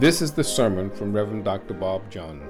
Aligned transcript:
This 0.00 0.20
is 0.20 0.32
the 0.32 0.42
sermon 0.42 0.90
from 0.90 1.12
Reverend 1.12 1.44
Dr. 1.44 1.72
Bob 1.72 2.10
Jon, 2.10 2.48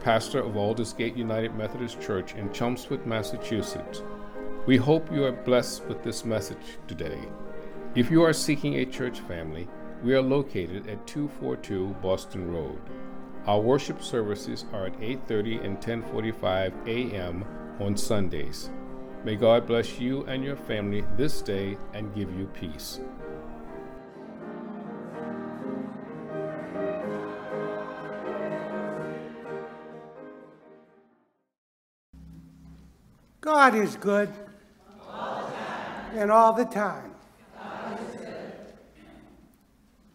pastor 0.00 0.40
of 0.40 0.56
Aldersgate 0.56 1.16
United 1.16 1.54
Methodist 1.54 2.00
Church 2.00 2.34
in 2.34 2.52
Chelmsford, 2.52 3.06
Massachusetts. 3.06 4.02
We 4.66 4.78
hope 4.78 5.08
you 5.12 5.24
are 5.24 5.30
blessed 5.30 5.84
with 5.84 6.02
this 6.02 6.24
message 6.24 6.78
today. 6.88 7.20
If 7.94 8.10
you 8.10 8.24
are 8.24 8.32
seeking 8.32 8.74
a 8.74 8.84
church 8.84 9.20
family, 9.20 9.68
we 10.02 10.12
are 10.14 10.20
located 10.20 10.88
at 10.88 11.06
242 11.06 11.94
Boston 12.02 12.52
Road. 12.52 12.80
Our 13.46 13.60
worship 13.60 14.02
services 14.02 14.64
are 14.72 14.86
at 14.86 15.00
8:30 15.00 15.64
and 15.64 15.80
10:45 15.80 16.72
a.m. 16.88 17.44
on 17.78 17.96
Sundays. 17.96 18.70
May 19.24 19.36
God 19.36 19.68
bless 19.68 20.00
you 20.00 20.24
and 20.24 20.42
your 20.42 20.56
family 20.56 21.04
this 21.16 21.42
day 21.42 21.78
and 21.94 22.12
give 22.12 22.36
you 22.36 22.46
peace. 22.46 22.98
God 33.54 33.74
is 33.74 33.96
good. 33.96 34.30
And 36.14 36.30
all 36.30 36.54
the 36.54 36.64
time. 36.64 37.10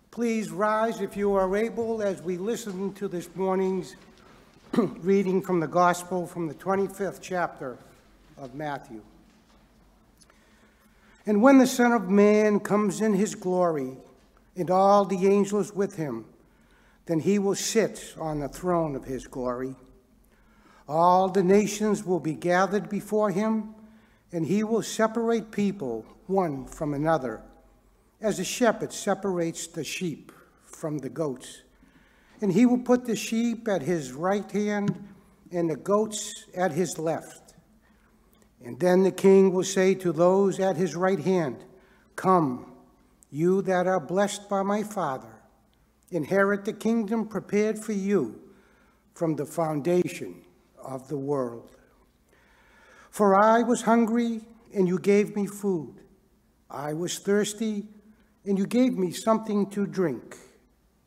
Please 0.09 0.49
rise 0.49 1.01
if 1.01 1.15
you 1.15 1.35
are 1.35 1.55
able 1.55 2.01
as 2.01 2.19
we 2.23 2.37
listen 2.37 2.95
to 2.95 3.07
this 3.07 3.29
morning's 3.35 3.95
reading 4.73 5.43
from 5.43 5.59
the 5.59 5.67
Gospel 5.67 6.25
from 6.25 6.47
the 6.47 6.55
25th 6.55 7.19
chapter 7.21 7.77
of 8.39 8.55
Matthew. 8.55 9.03
And 11.27 11.39
when 11.39 11.59
the 11.59 11.67
Son 11.67 11.91
of 11.91 12.09
Man 12.09 12.59
comes 12.59 13.01
in 13.01 13.13
his 13.13 13.35
glory, 13.35 13.97
and 14.55 14.71
all 14.71 15.05
the 15.05 15.27
angels 15.27 15.71
with 15.75 15.95
him, 15.95 16.25
then 17.05 17.19
he 17.19 17.37
will 17.37 17.53
sit 17.53 18.15
on 18.19 18.39
the 18.39 18.49
throne 18.49 18.95
of 18.95 19.05
his 19.05 19.27
glory. 19.27 19.75
All 20.87 21.27
the 21.27 21.43
nations 21.43 22.05
will 22.05 22.19
be 22.19 22.33
gathered 22.33 22.87
before 22.87 23.29
him, 23.29 23.75
and 24.31 24.45
he 24.45 24.63
will 24.63 24.81
separate 24.81 25.51
people 25.51 26.05
one 26.27 26.65
from 26.65 26.93
another, 26.93 27.41
as 28.21 28.39
a 28.39 28.45
shepherd 28.45 28.93
separates 28.93 29.67
the 29.67 29.83
sheep 29.83 30.31
from 30.63 30.99
the 30.99 31.09
goats. 31.09 31.63
And 32.41 32.51
he 32.51 32.65
will 32.65 32.79
put 32.79 33.05
the 33.05 33.15
sheep 33.15 33.67
at 33.67 33.81
his 33.81 34.13
right 34.13 34.49
hand 34.49 35.07
and 35.51 35.69
the 35.69 35.75
goats 35.75 36.45
at 36.55 36.71
his 36.71 36.97
left. 36.97 37.55
And 38.63 38.79
then 38.79 39.03
the 39.03 39.11
king 39.11 39.53
will 39.53 39.63
say 39.63 39.93
to 39.95 40.11
those 40.11 40.59
at 40.59 40.77
his 40.77 40.95
right 40.95 41.19
hand, 41.19 41.63
Come, 42.15 42.71
you 43.29 43.61
that 43.63 43.87
are 43.87 43.99
blessed 43.99 44.49
by 44.49 44.63
my 44.63 44.83
Father, 44.83 45.41
inherit 46.11 46.65
the 46.65 46.73
kingdom 46.73 47.27
prepared 47.27 47.77
for 47.77 47.93
you 47.93 48.39
from 49.13 49.35
the 49.35 49.45
foundation 49.45 50.43
of 50.87 51.07
the 51.09 51.17
world. 51.17 51.69
For 53.11 53.35
I 53.35 53.61
was 53.61 53.81
hungry, 53.83 54.41
and 54.73 54.87
you 54.87 54.97
gave 54.97 55.35
me 55.35 55.45
food. 55.45 55.95
I 56.71 56.93
was 56.93 57.19
thirsty, 57.19 57.85
and 58.45 58.57
you 58.57 58.65
gave 58.65 58.97
me 58.97 59.11
something 59.11 59.69
to 59.71 59.85
drink. 59.85 60.37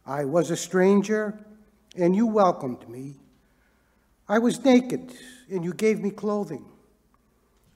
I 0.07 0.25
was 0.25 0.51
a 0.51 0.57
stranger, 0.57 1.39
and 1.97 2.15
you 2.15 2.27
welcomed 2.27 2.89
me. 2.89 3.17
I 4.29 4.39
was 4.39 4.65
naked, 4.65 5.15
and 5.51 5.65
you 5.65 5.73
gave 5.73 6.01
me 6.01 6.11
clothing. 6.11 6.67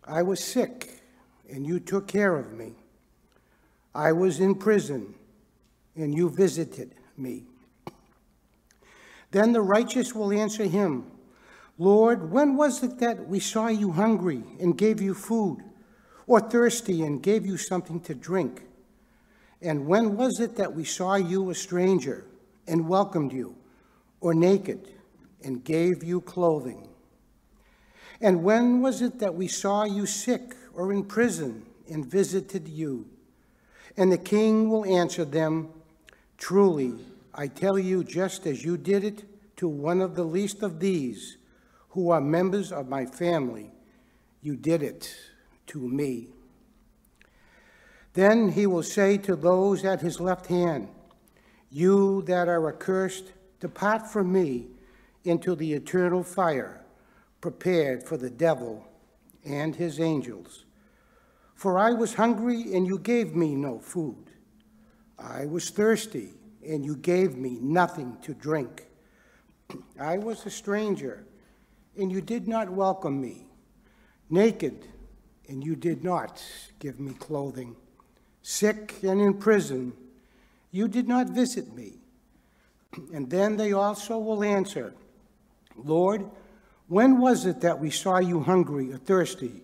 I 0.05 0.23
was 0.23 0.43
sick, 0.43 1.01
and 1.51 1.67
you 1.67 1.81
took 1.81 2.07
care 2.07 2.37
of 2.37 2.53
me. 2.53 2.75
I 3.95 4.13
was 4.13 4.41
in 4.41 4.57
prison, 4.57 5.15
and 5.97 6.15
you 6.15 6.29
visited 6.29 6.95
me. 7.17 7.45
Then 9.31 9.53
the 9.53 9.63
righteous 9.63 10.15
will 10.15 10.33
answer 10.33 10.65
him, 10.65 11.11
Lord, 11.79 12.31
when 12.31 12.57
was 12.57 12.83
it 12.83 12.99
that 12.99 13.29
we 13.29 13.41
saw 13.41 13.69
you 13.69 13.91
hungry 13.93 14.43
and 14.61 14.79
gave 14.79 15.01
you 15.01 15.15
food, 15.15 15.59
or 16.27 16.41
thirsty 16.41 17.03
and 17.03 17.23
gave 17.23 17.45
you 17.45 17.57
something 17.57 18.01
to 18.01 18.15
drink? 18.15 18.63
And 19.61 19.87
when 19.87 20.17
was 20.17 20.41
it 20.41 20.57
that 20.57 20.75
we 20.75 20.85
saw 20.85 21.17
you 21.17 21.51
a 21.51 21.55
stranger 21.55 22.27
and 22.67 22.89
welcomed 22.89 23.33
you, 23.33 23.57
or 24.21 24.35
naked 24.35 24.89
and 25.43 25.65
gave 25.65 26.05
you 26.05 26.21
clothing? 26.21 26.89
And 28.21 28.45
when 28.45 28.81
was 28.81 29.03
it 29.03 29.19
that 29.19 29.35
we 29.35 29.49
saw 29.49 29.85
you 29.85 30.07
sick 30.07 30.55
or 30.75 30.93
in 30.93 31.05
prison 31.05 31.67
and 31.91 32.07
visited 32.07 32.69
you? 32.69 33.07
And 33.97 34.13
the 34.13 34.19
king 34.19 34.71
will 34.71 34.85
answer 34.85 35.25
them, 35.25 35.71
Truly, 36.39 36.95
I 37.35 37.49
tell 37.49 37.79
you, 37.79 38.05
just 38.05 38.47
as 38.47 38.65
you 38.65 38.77
did 38.77 39.03
it 39.03 39.25
to 39.57 39.69
one 39.69 40.01
of 40.01 40.15
the 40.15 40.25
least 40.25 40.63
of 40.63 40.81
these, 40.81 41.37
who 41.95 42.11
are 42.11 42.21
members 42.21 42.73
of 42.73 42.89
my 42.89 43.07
family, 43.07 43.71
you 44.43 44.57
did 44.57 44.83
it 44.83 45.15
to 45.65 45.79
me. 45.79 46.27
Then 48.15 48.51
he 48.51 48.67
will 48.67 48.83
say 48.83 49.17
to 49.19 49.37
those 49.37 49.85
at 49.85 50.01
his 50.01 50.19
left 50.19 50.47
hand, 50.47 50.89
You 51.71 52.23
that 52.23 52.49
are 52.49 52.69
accursed, 52.69 53.33
depart 53.61 54.11
from 54.11 54.33
me 54.33 54.67
into 55.23 55.55
the 55.55 55.73
eternal 55.73 56.25
fire 56.25 56.85
prepared 57.41 58.03
for 58.03 58.17
the 58.17 58.31
devil 58.31 58.85
and 59.45 59.77
his 59.77 60.01
angels. 60.01 60.65
For 61.55 61.79
I 61.79 61.93
was 61.93 62.15
hungry, 62.15 62.75
and 62.75 62.89
you 62.89 62.99
gave 62.99 63.37
me 63.37 63.55
no 63.55 63.79
food. 63.79 64.33
I 65.17 65.47
was 65.47 65.71
thirsty, 65.71 66.31
and 66.67 66.85
you 66.85 66.97
gave 66.97 67.37
me 67.37 67.59
nothing 67.61 68.17
to 68.23 68.35
drink. 68.35 68.89
I 70.01 70.19
was 70.19 70.45
a 70.45 70.51
stranger 70.51 71.25
and 71.97 72.11
you 72.11 72.21
did 72.21 72.49
not 72.49 72.71
welcome 72.71 73.21
me, 73.21 73.47
naked, 74.31 74.87
and 75.49 75.63
you 75.65 75.77
did 75.77 76.03
not 76.03 76.43
give 76.79 76.99
me 76.99 77.13
clothing, 77.15 77.77
sick 78.43 78.95
and 79.03 79.21
in 79.21 79.35
prison, 79.35 79.93
you 80.71 80.89
did 80.89 81.09
not 81.09 81.29
visit 81.29 81.75
me. 81.75 81.95
And 83.13 83.29
then 83.31 83.57
they 83.57 83.73
also 83.73 84.19
will 84.19 84.45
answer, 84.45 84.95
Lord, 85.77 86.31
when 86.89 87.19
was 87.19 87.47
it 87.47 87.61
that 87.63 87.79
we 87.79 87.91
saw 87.91 88.19
you 88.19 88.41
hungry 88.41 88.93
or 88.93 88.99
thirsty, 88.99 89.63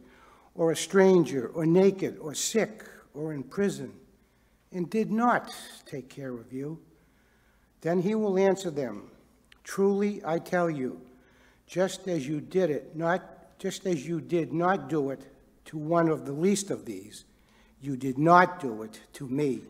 or 0.55 0.73
a 0.73 0.77
stranger, 0.77 1.49
or 1.49 1.65
naked, 1.65 2.19
or 2.19 2.35
sick, 2.35 2.85
or 3.15 3.33
in 3.33 3.43
prison, 3.43 3.93
and 4.73 4.91
did 4.91 5.11
not 5.11 5.55
take 5.87 6.09
care 6.09 6.35
of 6.35 6.53
you? 6.53 6.79
Then 7.83 8.01
he 8.01 8.15
will 8.15 8.39
answer 8.39 8.71
them, 8.71 9.11
Truly 9.65 10.21
I 10.25 10.39
tell 10.39 10.69
you, 10.69 11.01
just 11.70 12.08
as 12.08 12.26
you 12.26 12.41
did 12.41 12.69
it, 12.69 12.97
not 12.97 13.22
just 13.60 13.86
as 13.86 14.06
you 14.06 14.20
did 14.20 14.53
not 14.53 14.88
do 14.88 15.10
it 15.10 15.22
to 15.66 15.78
one 15.78 16.08
of 16.08 16.26
the 16.26 16.32
least 16.32 16.69
of 16.70 16.84
these, 16.84 17.25
you 17.81 17.97
did 17.97 18.19
not 18.19 18.60
do 18.60 18.82
it 18.82 19.00
to 19.12 19.28
me. 19.28 19.62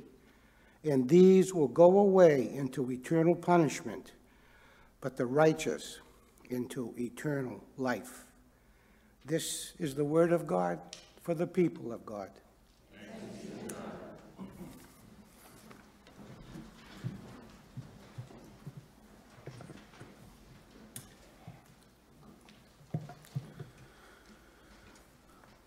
And 0.82 1.06
these 1.06 1.52
will 1.52 1.68
go 1.68 1.98
away 1.98 2.50
into 2.54 2.90
eternal 2.90 3.34
punishment, 3.34 4.12
but 5.02 5.18
the 5.18 5.26
righteous 5.26 5.98
into 6.48 6.94
eternal 6.98 7.62
life. 7.76 8.24
This 9.26 9.74
is 9.78 9.94
the 9.94 10.04
word 10.04 10.32
of 10.32 10.46
God 10.46 10.80
for 11.22 11.34
the 11.34 11.46
people 11.46 11.92
of 11.92 12.06
God. 12.06 12.30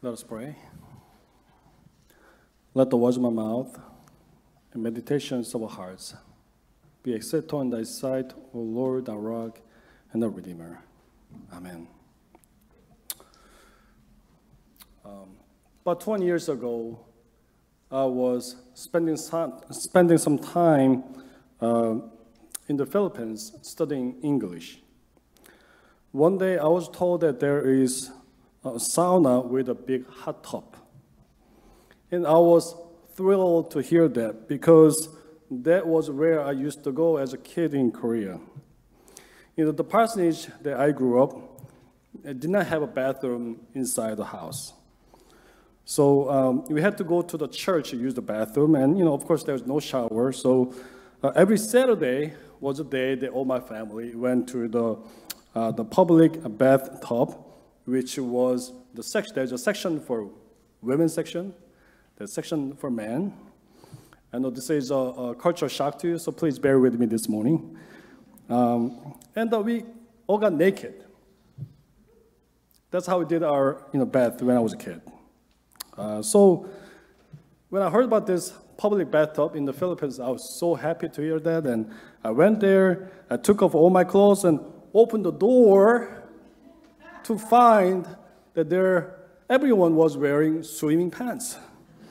Let 0.03 0.11
us 0.11 0.23
pray. 0.23 0.57
Let 2.73 2.89
the 2.89 2.97
words 2.97 3.15
of 3.15 3.23
my 3.23 3.29
mouth 3.29 3.79
and 4.73 4.83
meditations 4.83 5.55
of 5.55 5.63
our 5.63 5.69
hearts 5.69 6.13
be 7.03 7.13
acceptable 7.13 7.61
in 7.61 7.69
thy 7.69 7.83
sight, 7.83 8.33
O 8.53 8.59
Lord, 8.59 9.07
our 9.07 9.17
rock 9.17 9.61
and 10.11 10.21
our 10.21 10.29
Redeemer. 10.29 10.81
Amen. 11.53 11.87
Um, 15.05 15.37
about 15.85 16.01
20 16.01 16.25
years 16.25 16.49
ago, 16.49 16.99
I 17.89 18.03
was 18.03 18.57
spending 18.73 19.15
some, 19.15 19.61
spending 19.71 20.17
some 20.17 20.37
time 20.37 21.05
uh, 21.61 21.95
in 22.67 22.75
the 22.75 22.85
Philippines 22.85 23.53
studying 23.61 24.19
English. 24.21 24.79
One 26.11 26.37
day 26.37 26.57
I 26.57 26.67
was 26.67 26.89
told 26.89 27.21
that 27.21 27.39
there 27.39 27.61
is 27.61 28.11
a 28.63 28.71
sauna 28.71 29.45
with 29.45 29.69
a 29.69 29.75
big 29.75 30.07
hot 30.07 30.43
tub. 30.43 30.75
And 32.11 32.25
I 32.25 32.37
was 32.37 32.75
thrilled 33.15 33.71
to 33.71 33.79
hear 33.79 34.07
that 34.07 34.47
because 34.47 35.09
that 35.49 35.85
was 35.85 36.09
where 36.09 36.43
I 36.43 36.51
used 36.51 36.83
to 36.83 36.91
go 36.91 37.17
as 37.17 37.33
a 37.33 37.37
kid 37.37 37.73
in 37.73 37.91
Korea. 37.91 38.39
You 39.55 39.65
know, 39.65 39.71
the 39.71 39.83
parsonage 39.83 40.47
that 40.61 40.79
I 40.79 40.91
grew 40.91 41.21
up 41.21 41.61
did 42.23 42.49
not 42.49 42.67
have 42.67 42.81
a 42.81 42.87
bathroom 42.87 43.59
inside 43.73 44.17
the 44.17 44.25
house. 44.25 44.73
So 45.85 46.29
um, 46.29 46.65
we 46.65 46.81
had 46.81 46.97
to 46.97 47.03
go 47.03 47.21
to 47.21 47.37
the 47.37 47.47
church 47.47 47.89
to 47.89 47.97
use 47.97 48.13
the 48.13 48.21
bathroom, 48.21 48.75
and 48.75 48.97
you 48.97 49.03
know, 49.03 49.13
of 49.13 49.25
course, 49.25 49.43
there 49.43 49.53
was 49.53 49.65
no 49.65 49.79
shower. 49.79 50.31
So 50.31 50.73
uh, 51.21 51.31
every 51.35 51.57
Saturday 51.57 52.33
was 52.61 52.79
a 52.79 52.83
day 52.83 53.15
that 53.15 53.31
all 53.31 53.43
my 53.43 53.59
family 53.59 54.15
went 54.15 54.47
to 54.49 54.67
the, 54.69 54.97
uh, 55.53 55.71
the 55.71 55.83
public 55.83 56.39
bathtub, 56.57 57.37
which 57.85 58.17
was 58.17 58.73
the 58.93 59.03
section, 59.03 59.35
there's 59.35 59.51
a 59.51 59.57
section 59.57 59.99
for 59.99 60.29
women's 60.81 61.13
section, 61.13 61.53
there's 62.17 62.31
section 62.31 62.75
for 62.75 62.89
men. 62.89 63.33
I 64.31 64.39
know 64.39 64.49
this 64.49 64.69
is 64.69 64.89
a, 64.89 64.95
a 64.95 65.35
cultural 65.35 65.69
shock 65.69 65.99
to 65.99 66.07
you, 66.07 66.17
so 66.17 66.31
please 66.31 66.57
bear 66.57 66.79
with 66.79 66.99
me 66.99 67.05
this 67.05 67.29
morning. 67.29 67.77
Um, 68.49 69.15
and 69.35 69.53
uh, 69.53 69.59
we 69.59 69.85
all 70.27 70.37
got 70.37 70.53
naked. 70.53 71.03
That's 72.91 73.05
how 73.07 73.19
we 73.19 73.25
did 73.25 73.43
our 73.43 73.85
you 73.91 73.99
know, 73.99 74.05
bath 74.05 74.41
when 74.41 74.55
I 74.55 74.59
was 74.59 74.73
a 74.73 74.77
kid. 74.77 75.01
Uh, 75.97 76.21
so 76.21 76.69
when 77.69 77.81
I 77.81 77.89
heard 77.89 78.05
about 78.05 78.27
this 78.27 78.53
public 78.77 79.09
bathtub 79.11 79.55
in 79.55 79.65
the 79.65 79.73
Philippines, 79.73 80.19
I 80.19 80.29
was 80.29 80.57
so 80.57 80.75
happy 80.75 81.09
to 81.09 81.21
hear 81.21 81.39
that. 81.39 81.65
And 81.65 81.91
I 82.23 82.31
went 82.31 82.59
there, 82.59 83.11
I 83.29 83.37
took 83.37 83.61
off 83.61 83.75
all 83.75 83.89
my 83.89 84.03
clothes 84.03 84.45
and 84.45 84.59
opened 84.93 85.25
the 85.25 85.31
door 85.31 86.22
to 87.23 87.37
find 87.37 88.07
that 88.53 88.69
there 88.69 89.15
everyone 89.49 89.95
was 89.95 90.17
wearing 90.17 90.63
swimming 90.63 91.11
pants. 91.11 91.57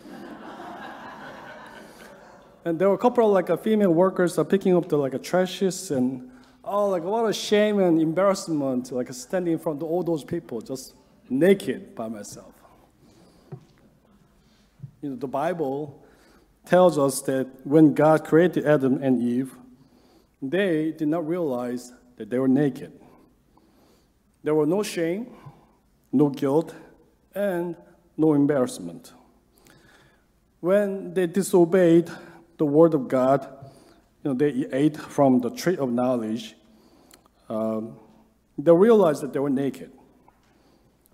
and 2.64 2.78
there 2.78 2.88
were 2.88 2.94
a 2.94 2.98
couple 2.98 3.26
of 3.26 3.32
like 3.32 3.62
female 3.62 3.92
workers 3.92 4.38
are 4.38 4.44
picking 4.44 4.76
up 4.76 4.88
the 4.88 4.96
like 4.96 5.14
a 5.14 5.18
trashes 5.18 5.94
and 5.94 6.30
oh 6.64 6.88
like 6.88 7.02
what 7.02 7.28
a 7.28 7.32
shame 7.32 7.80
and 7.80 8.00
embarrassment 8.00 8.92
like 8.92 9.12
standing 9.12 9.54
in 9.54 9.58
front 9.58 9.82
of 9.82 9.88
all 9.88 10.02
those 10.02 10.24
people 10.24 10.60
just 10.60 10.94
naked 11.28 11.94
by 11.94 12.08
myself. 12.08 12.52
You 15.00 15.10
know, 15.10 15.16
the 15.16 15.26
Bible 15.26 16.00
tells 16.64 16.96
us 16.96 17.20
that 17.22 17.48
when 17.64 17.92
God 17.92 18.24
created 18.24 18.64
Adam 18.64 19.02
and 19.02 19.20
Eve, 19.20 19.52
they 20.40 20.92
did 20.92 21.08
not 21.08 21.26
realize 21.26 21.92
that 22.16 22.30
they 22.30 22.38
were 22.38 22.48
naked. 22.48 22.92
There 24.42 24.54
were 24.54 24.66
no 24.66 24.82
shame, 24.82 25.26
no 26.12 26.28
guilt, 26.28 26.74
and 27.34 27.76
no 28.16 28.34
embarrassment. 28.34 29.12
When 30.60 31.14
they 31.14 31.26
disobeyed 31.26 32.10
the 32.58 32.66
word 32.66 32.94
of 32.94 33.08
God, 33.08 33.46
you 34.22 34.30
know, 34.30 34.34
they 34.34 34.66
ate 34.72 34.96
from 34.96 35.40
the 35.40 35.50
tree 35.50 35.76
of 35.76 35.90
knowledge, 35.90 36.54
um, 37.48 37.96
they 38.56 38.72
realized 38.72 39.22
that 39.22 39.32
they 39.32 39.40
were 39.40 39.50
naked. 39.50 39.90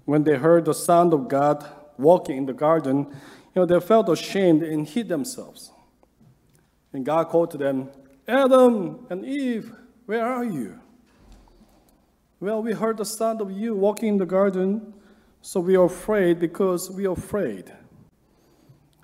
When 0.04 0.24
they 0.24 0.36
heard 0.36 0.64
the 0.64 0.74
sound 0.74 1.12
of 1.12 1.28
God 1.28 1.66
walking 1.96 2.36
in 2.36 2.46
the 2.46 2.52
garden, 2.52 3.06
you 3.54 3.62
know, 3.62 3.66
they 3.66 3.80
felt 3.80 4.08
ashamed 4.08 4.62
and 4.62 4.86
hid 4.86 5.08
themselves. 5.08 5.72
And 6.92 7.04
God 7.04 7.28
called 7.28 7.50
to 7.52 7.58
them, 7.58 7.90
Adam 8.26 9.06
and 9.10 9.24
Eve, 9.24 9.72
where 10.06 10.24
are 10.24 10.44
you? 10.44 10.80
Well, 12.40 12.62
we 12.62 12.72
heard 12.72 12.98
the 12.98 13.04
sound 13.04 13.40
of 13.40 13.50
you 13.50 13.74
walking 13.74 14.10
in 14.10 14.18
the 14.18 14.26
garden, 14.26 14.94
so 15.42 15.58
we 15.58 15.76
are 15.76 15.86
afraid 15.86 16.38
because 16.38 16.88
we 16.88 17.04
are 17.06 17.12
afraid. 17.12 17.72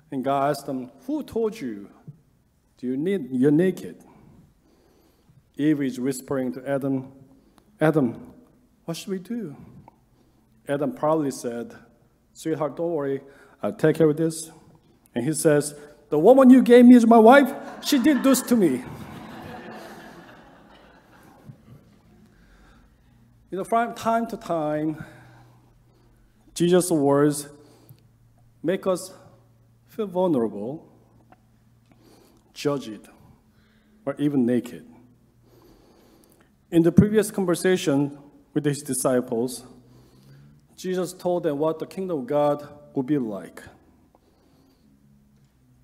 And 0.09 0.23
God 0.23 0.51
asked 0.51 0.65
them, 0.65 0.89
Who 1.05 1.21
told 1.21 1.59
you? 1.59 1.89
Do 2.77 2.87
you 2.87 2.95
need 2.95 3.27
you're 3.31 3.51
naked? 3.51 4.03
Eve 5.57 5.81
is 5.81 5.99
whispering 5.99 6.53
to 6.53 6.69
Adam, 6.69 7.11
Adam, 7.81 8.33
what 8.85 8.95
should 8.95 9.09
we 9.09 9.19
do? 9.19 9.55
Adam 10.67 10.93
probably 10.93 11.31
said, 11.31 11.75
Sweetheart, 12.33 12.77
don't 12.77 12.91
worry, 12.91 13.21
I'll 13.61 13.73
take 13.73 13.97
care 13.97 14.09
of 14.09 14.17
this. 14.17 14.49
And 15.13 15.25
he 15.25 15.33
says, 15.33 15.75
The 16.09 16.19
woman 16.19 16.49
you 16.49 16.61
gave 16.61 16.85
me 16.85 16.95
is 16.95 17.05
my 17.05 17.17
wife. 17.17 17.53
She 17.83 17.99
did 17.99 18.23
this 18.23 18.41
to 18.43 18.55
me. 18.55 18.83
You 23.55 23.59
know, 23.59 23.63
from 23.63 23.95
time 23.95 24.27
to 24.27 24.35
time, 24.35 25.05
Jesus' 26.53 26.91
words 26.91 27.47
make 28.61 28.85
us 28.85 29.13
feel 29.87 30.07
vulnerable, 30.07 30.85
judged, 32.53 33.07
or 34.05 34.13
even 34.19 34.45
naked. 34.45 34.85
In 36.69 36.83
the 36.83 36.91
previous 36.91 37.31
conversation 37.31 38.17
with 38.53 38.65
his 38.65 38.81
disciples, 38.81 39.63
Jesus 40.75 41.13
told 41.13 41.43
them 41.43 41.57
what 41.57 41.79
the 41.79 41.87
kingdom 41.87 42.19
of 42.19 42.27
God 42.27 42.67
would 42.93 43.05
be 43.05 43.17
like. 43.17 43.63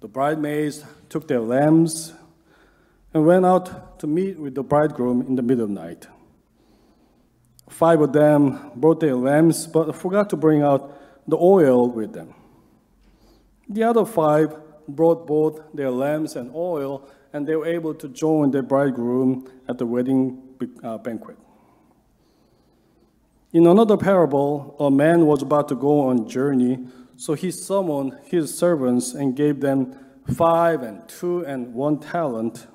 The 0.01 0.09
bridesmaids 0.09 0.83
took 1.07 1.25
their 1.29 1.39
lamps 1.39 2.11
and 3.13 3.25
went 3.25 3.45
out 3.45 3.97
to 3.99 4.07
meet 4.07 4.37
with 4.37 4.55
the 4.55 4.63
bridegroom 4.63 5.21
in 5.21 5.35
the 5.35 5.41
middle 5.41 5.63
of 5.63 5.69
the 5.69 5.75
night. 5.75 6.07
Five 7.71 8.01
of 8.01 8.13
them 8.13 8.71
brought 8.75 8.99
their 8.99 9.15
lamps, 9.15 9.65
but 9.65 9.95
forgot 9.95 10.29
to 10.29 10.37
bring 10.37 10.61
out 10.61 10.93
the 11.27 11.37
oil 11.37 11.89
with 11.89 12.13
them. 12.13 12.33
The 13.67 13.83
other 13.83 14.05
five 14.05 14.55
brought 14.87 15.25
both 15.25 15.61
their 15.73 15.89
lamps 15.89 16.35
and 16.35 16.51
oil, 16.53 17.09
and 17.33 17.47
they 17.47 17.55
were 17.55 17.65
able 17.65 17.93
to 17.95 18.07
join 18.09 18.51
their 18.51 18.61
bridegroom 18.61 19.49
at 19.67 19.77
the 19.77 19.85
wedding 19.85 20.43
uh, 20.83 20.97
banquet. 20.97 21.37
In 23.53 23.65
another 23.67 23.97
parable, 23.97 24.75
a 24.79 24.91
man 24.91 25.25
was 25.25 25.41
about 25.41 25.67
to 25.69 25.75
go 25.75 26.09
on 26.09 26.19
a 26.19 26.25
journey 26.25 26.85
so 27.21 27.35
he 27.35 27.51
summoned 27.51 28.17
his 28.23 28.57
servants 28.57 29.13
and 29.13 29.35
gave 29.35 29.59
them 29.61 29.95
five 30.33 30.81
and 30.81 31.07
two 31.07 31.45
and 31.45 31.71
one 31.71 31.99
talent. 31.99 32.65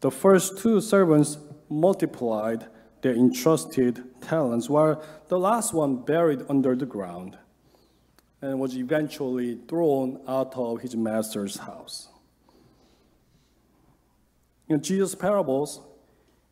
The 0.00 0.10
first 0.10 0.56
two 0.56 0.80
servants 0.80 1.36
multiplied 1.68 2.66
their 3.06 3.14
entrusted 3.14 4.02
talents, 4.20 4.68
while 4.68 5.00
the 5.28 5.38
last 5.38 5.72
one 5.72 5.94
buried 5.94 6.42
under 6.48 6.74
the 6.74 6.84
ground 6.84 7.38
and 8.42 8.58
was 8.58 8.76
eventually 8.76 9.60
thrown 9.68 10.20
out 10.26 10.56
of 10.56 10.80
his 10.80 10.96
master's 10.96 11.56
house. 11.56 12.08
In 14.68 14.82
Jesus' 14.82 15.14
parables 15.14 15.80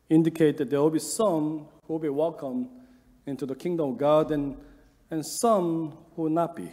indicate 0.09 0.55
that 0.55 0.69
there 0.69 0.79
will 0.79 0.89
be 0.89 0.99
some 0.99 1.67
who 1.83 1.93
will 1.93 1.99
be 1.99 2.07
welcomed 2.07 2.69
into 3.25 3.45
the 3.45 3.55
kingdom 3.55 3.89
of 3.89 3.97
God 3.97 4.31
and 4.31 4.55
and 5.11 5.25
some 5.25 5.97
who 6.15 6.21
will 6.21 6.29
not 6.29 6.55
be. 6.55 6.71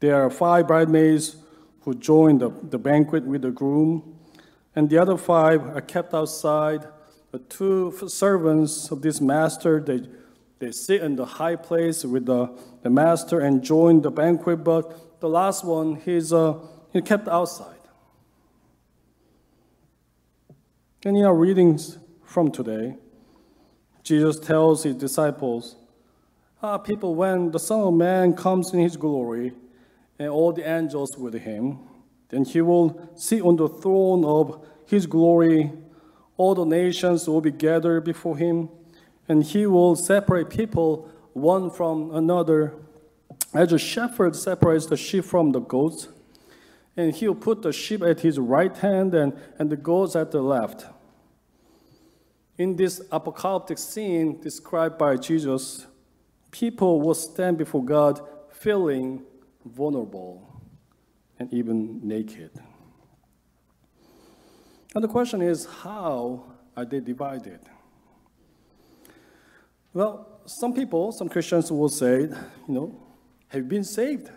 There 0.00 0.24
are 0.24 0.30
five 0.30 0.66
bridesmaids 0.66 1.36
who 1.82 1.94
join 1.94 2.38
the, 2.38 2.50
the 2.62 2.78
banquet 2.78 3.24
with 3.24 3.42
the 3.42 3.50
groom, 3.50 4.11
and 4.74 4.88
the 4.88 4.98
other 4.98 5.16
five 5.16 5.66
are 5.76 5.80
kept 5.80 6.14
outside. 6.14 6.86
The 7.30 7.38
two 7.38 7.92
servants 8.08 8.90
of 8.90 9.02
this 9.02 9.20
master, 9.20 9.80
they, 9.80 10.02
they 10.58 10.72
sit 10.72 11.02
in 11.02 11.16
the 11.16 11.26
high 11.26 11.56
place 11.56 12.04
with 12.04 12.26
the, 12.26 12.58
the 12.82 12.90
master 12.90 13.40
and 13.40 13.62
join 13.62 14.02
the 14.02 14.10
banquet, 14.10 14.64
but 14.64 15.20
the 15.20 15.28
last 15.28 15.64
one, 15.64 15.96
he's, 15.96 16.32
uh, 16.32 16.58
he's 16.92 17.02
kept 17.02 17.28
outside. 17.28 17.68
And 21.04 21.16
in 21.16 21.24
our 21.24 21.34
readings 21.34 21.98
from 22.24 22.50
today, 22.50 22.96
Jesus 24.02 24.38
tells 24.38 24.84
his 24.84 24.96
disciples, 24.96 25.76
ah, 26.62 26.78
People, 26.78 27.14
when 27.14 27.50
the 27.50 27.58
Son 27.58 27.80
of 27.80 27.94
Man 27.94 28.34
comes 28.34 28.72
in 28.72 28.80
his 28.80 28.96
glory 28.96 29.52
and 30.18 30.28
all 30.28 30.52
the 30.52 30.68
angels 30.68 31.16
with 31.16 31.34
him, 31.34 31.78
then 32.32 32.46
he 32.46 32.62
will 32.62 33.10
sit 33.14 33.42
on 33.42 33.56
the 33.56 33.68
throne 33.68 34.24
of 34.24 34.66
his 34.86 35.06
glory. 35.06 35.70
All 36.38 36.54
the 36.54 36.64
nations 36.64 37.28
will 37.28 37.42
be 37.42 37.50
gathered 37.50 38.04
before 38.04 38.38
him, 38.38 38.70
and 39.28 39.44
he 39.44 39.66
will 39.66 39.94
separate 39.94 40.48
people 40.48 41.10
one 41.34 41.70
from 41.70 42.10
another, 42.14 42.74
as 43.52 43.70
a 43.72 43.78
shepherd 43.78 44.34
separates 44.34 44.86
the 44.86 44.96
sheep 44.96 45.26
from 45.26 45.52
the 45.52 45.60
goats. 45.60 46.08
And 46.96 47.14
he 47.14 47.28
will 47.28 47.34
put 47.34 47.60
the 47.60 47.72
sheep 47.72 48.02
at 48.02 48.20
his 48.20 48.38
right 48.38 48.74
hand 48.74 49.14
and, 49.14 49.38
and 49.58 49.70
the 49.70 49.76
goats 49.76 50.16
at 50.16 50.30
the 50.30 50.40
left. 50.40 50.86
In 52.56 52.76
this 52.76 53.00
apocalyptic 53.10 53.76
scene 53.76 54.40
described 54.40 54.96
by 54.96 55.16
Jesus, 55.16 55.86
people 56.50 57.00
will 57.02 57.14
stand 57.14 57.58
before 57.58 57.84
God 57.84 58.20
feeling 58.50 59.22
vulnerable 59.66 60.51
and 61.42 61.52
even 61.52 62.00
naked. 62.06 62.50
And 64.94 65.02
the 65.02 65.08
question 65.08 65.42
is 65.42 65.66
how 65.66 66.44
are 66.76 66.84
they 66.84 67.00
divided? 67.00 67.60
Well, 69.92 70.40
some 70.46 70.72
people, 70.72 71.10
some 71.10 71.28
Christians 71.28 71.70
will 71.72 71.88
say, 71.88 72.20
you 72.20 72.34
know, 72.68 72.96
have 73.48 73.62
you 73.62 73.68
been 73.68 73.84
saved? 73.84 74.30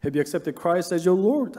Have 0.00 0.14
you 0.14 0.20
accepted 0.20 0.54
Christ 0.54 0.92
as 0.92 1.04
your 1.04 1.14
Lord? 1.14 1.56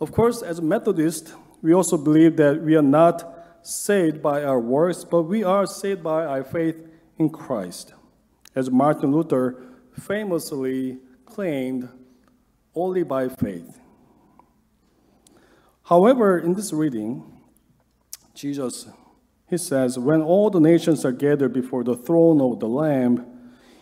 Of 0.00 0.10
course, 0.10 0.42
as 0.42 0.58
a 0.58 0.62
Methodist, 0.62 1.32
we 1.62 1.72
also 1.72 1.96
believe 1.96 2.36
that 2.36 2.60
we 2.60 2.74
are 2.74 2.82
not 2.82 3.36
saved 3.62 4.20
by 4.20 4.42
our 4.42 4.58
works, 4.58 5.04
but 5.04 5.22
we 5.22 5.44
are 5.44 5.66
saved 5.66 6.02
by 6.02 6.24
our 6.24 6.42
faith 6.42 6.86
in 7.18 7.30
Christ. 7.30 7.94
As 8.54 8.68
Martin 8.68 9.12
Luther 9.12 9.62
famously 9.98 10.98
claimed, 11.24 11.88
only 12.74 13.02
by 13.02 13.28
faith. 13.28 13.78
However, 15.84 16.38
in 16.38 16.54
this 16.54 16.72
reading, 16.72 17.24
Jesus, 18.34 18.88
he 19.48 19.58
says, 19.58 19.98
when 19.98 20.22
all 20.22 20.48
the 20.50 20.60
nations 20.60 21.04
are 21.04 21.12
gathered 21.12 21.52
before 21.52 21.82
the 21.82 21.96
throne 21.96 22.40
of 22.40 22.60
the 22.60 22.68
Lamb, 22.68 23.26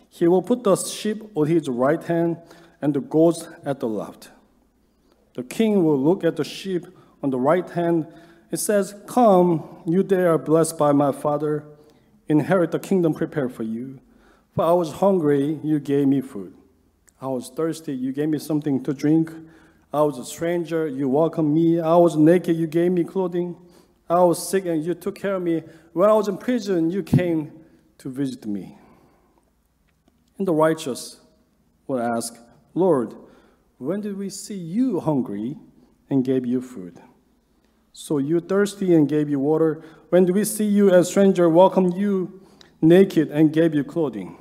he 0.09 0.27
will 0.27 0.43
put 0.43 0.65
the 0.65 0.75
sheep 0.77 1.23
on 1.35 1.47
his 1.47 1.69
right 1.69 2.03
hand 2.03 2.39
and 2.81 2.95
the 2.95 3.01
goats 3.01 3.47
at 3.65 3.81
the 3.81 3.89
left. 3.89 4.31
The 5.35 5.43
king 5.43 5.85
will 5.85 5.99
look 5.99 6.25
at 6.25 6.37
the 6.37 6.45
sheep 6.45 6.87
on 7.23 7.31
the 7.31 7.39
right 7.39 7.69
hand. 7.69 8.07
It 8.51 8.57
says, 8.57 8.95
Come, 9.07 9.83
you 9.87 10.03
there 10.03 10.33
are 10.33 10.39
blessed 10.39 10.79
by 10.79 10.93
my 10.93 11.13
Father, 11.13 11.65
inherit 12.29 12.71
the 12.71 12.79
kingdom 12.79 13.15
prepared 13.15 13.53
for 13.53 13.63
you. 13.63 14.01
For 14.55 14.65
I 14.65 14.73
was 14.73 14.95
hungry, 14.95 15.61
you 15.63 15.79
gave 15.79 16.09
me 16.09 16.21
food. 16.21 16.55
I 17.21 17.27
was 17.27 17.51
thirsty, 17.51 17.95
you 17.95 18.13
gave 18.13 18.29
me 18.29 18.39
something 18.39 18.83
to 18.85 18.95
drink. 18.95 19.33
I 19.93 20.03
was 20.03 20.19
a 20.19 20.25
stranger, 20.25 20.87
you 20.87 21.09
welcomed 21.09 21.53
me. 21.53 21.81
I 21.81 21.97
was 21.97 22.17
naked, 22.17 22.57
you 22.57 22.67
gave 22.67 22.93
me 22.93 23.03
clothing. 23.03 23.57
I 24.09 24.23
was 24.23 24.49
sick, 24.49 24.67
and 24.67 24.85
you 24.85 24.95
took 24.95 25.19
care 25.19 25.35
of 25.35 25.43
me. 25.43 25.63
When 25.93 26.09
I 26.09 26.13
was 26.13 26.29
in 26.29 26.39
prison, 26.39 26.91
you 26.91 27.03
came 27.03 27.53
to 27.99 28.09
visit 28.09 28.47
me. 28.47 28.79
And 30.39 30.47
the 30.47 30.53
righteous 30.53 31.21
will 31.89 32.01
ask, 32.01 32.39
Lord, 32.75 33.15
when 33.79 34.01
did 34.01 34.17
we 34.17 34.31
see 34.31 34.55
you 34.55 35.01
hungry 35.01 35.57
and 36.09 36.25
gave 36.25 36.47
you 36.47 36.61
food? 36.61 37.01
So 37.93 38.19
you 38.19 38.39
thirsty 38.39 38.95
and 38.95 39.09
gave 39.09 39.29
you 39.29 39.41
water? 39.41 39.83
When 40.11 40.25
did 40.25 40.37
we 40.37 40.45
see 40.45 40.67
you 40.67 40.91
as 40.91 41.09
a 41.09 41.11
stranger, 41.11 41.49
welcomed 41.49 41.97
you 41.97 42.41
naked 42.81 43.31
and 43.31 43.53
gave 43.53 43.75
you 43.75 43.83
clothing? 43.83 44.39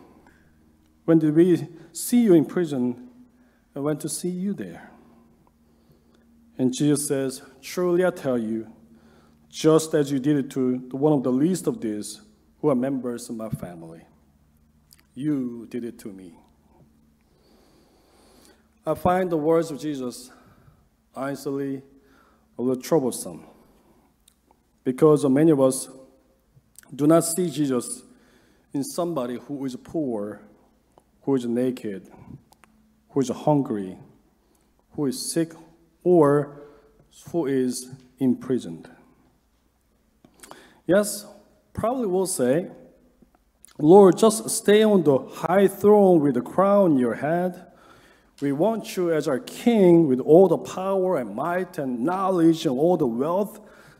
When 1.05 1.17
did 1.17 1.35
we 1.35 1.67
see 1.97 2.21
you 2.21 2.33
in 2.33 2.45
prison 2.45 3.09
I 3.75 3.79
went 3.79 3.99
to 4.01 4.09
see 4.09 4.29
you 4.29 4.53
there? 4.53 4.91
And 6.57 6.73
Jesus 6.73 7.07
says, 7.07 7.41
Truly 7.61 8.05
I 8.05 8.09
tell 8.09 8.37
you, 8.37 8.67
just 9.49 9.93
as 9.93 10.11
you 10.11 10.19
did 10.19 10.37
it 10.37 10.51
to 10.51 10.77
one 10.91 11.13
of 11.13 11.23
the 11.23 11.31
least 11.31 11.67
of 11.67 11.81
these 11.81 12.21
who 12.61 12.69
are 12.69 12.75
members 12.75 13.29
of 13.29 13.35
my 13.35 13.49
family, 13.49 14.01
you 15.13 15.67
did 15.69 15.83
it 15.83 15.99
to 15.99 16.09
me. 16.09 16.33
I 18.85 18.93
find 18.93 19.29
the 19.29 19.37
words 19.37 19.69
of 19.69 19.79
Jesus 19.79 20.31
honestly 21.15 21.81
a 22.57 22.61
little 22.61 22.81
troublesome 22.81 23.43
because 24.83 25.25
many 25.25 25.51
of 25.51 25.59
us 25.59 25.89
do 26.95 27.05
not 27.05 27.25
see 27.25 27.49
Jesus 27.49 28.03
in 28.73 28.83
somebody 28.83 29.37
who 29.37 29.65
is 29.65 29.75
poor, 29.75 30.41
who 31.27 31.35
is 31.35 31.45
naked, 31.45 32.09
who 33.09 33.19
is 33.19 33.27
hungry, 33.27 33.97
who 34.93 35.05
is 35.05 35.29
sick, 35.29 35.51
or 36.01 36.61
who 37.33 37.45
is 37.45 37.89
imprisoned. 38.17 38.89
Yes, 40.85 41.25
probably 41.73 42.07
will 42.07 42.27
say, 42.27 42.67
Lord, 43.77 44.17
just 44.17 44.49
stay 44.49 44.83
on 44.83 45.03
the 45.03 45.17
high 45.17 45.67
throne 45.67 46.21
with 46.21 46.35
the 46.35 46.41
crown 46.41 46.93
in 46.93 46.97
your 46.97 47.15
head. 47.15 47.61
We 48.39 48.53
want 48.53 48.95
you 48.95 49.11
as 49.11 49.27
our 49.27 49.39
king 49.39 50.07
with 50.07 50.21
all 50.21 50.47
the 50.47 50.57
power 50.57 51.17
and 51.17 51.35
might 51.35 51.77
and 51.77 52.05
knowledge 52.05 52.65
and 52.65 52.79
all 52.79 52.95
the 52.95 53.05
wealth, 53.05 53.59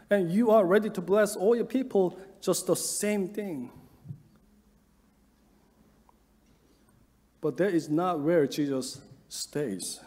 and 0.09 0.31
you 0.31 0.51
are 0.51 0.65
ready 0.65 0.89
to 0.91 1.01
bless 1.01 1.35
all 1.35 1.57
your 1.57 1.65
people, 1.65 2.17
just 2.39 2.67
the 2.67 2.75
same 2.77 3.27
thing. 3.27 3.69
But 7.41 7.57
that 7.57 7.73
is 7.73 7.89
not 7.89 8.19
where 8.19 8.47
Jesus 8.47 9.01
stays. 9.29 9.99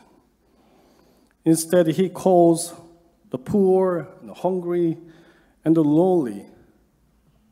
Instead, 1.44 1.86
he 1.88 2.08
calls 2.08 2.74
the 3.30 3.38
poor 3.38 4.08
the 4.22 4.34
hungry 4.34 4.98
and 5.64 5.76
the 5.76 5.84
lowly 5.84 6.46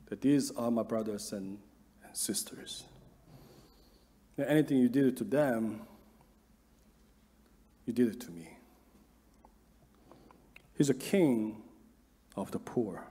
that 0.06 0.20
these 0.20 0.50
are 0.52 0.70
my 0.70 0.82
brothers 0.82 1.32
and 1.32 1.58
sisters. 2.12 2.84
And 4.36 4.46
anything 4.46 4.78
you 4.78 4.88
did 4.88 5.16
to 5.18 5.24
them, 5.24 5.82
you 7.86 7.92
did 7.92 8.08
it 8.08 8.20
to 8.22 8.30
me. 8.30 8.48
He's 10.76 10.90
a 10.90 10.94
king 10.94 11.62
of 12.36 12.50
the 12.50 12.58
poor. 12.58 13.04